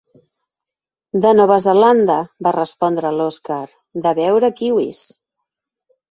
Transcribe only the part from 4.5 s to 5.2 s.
kiwis!